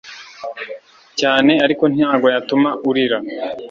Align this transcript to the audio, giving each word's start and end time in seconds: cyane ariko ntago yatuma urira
cyane 1.19 1.51
ariko 1.65 1.83
ntago 1.93 2.27
yatuma 2.33 2.69
urira 2.89 3.17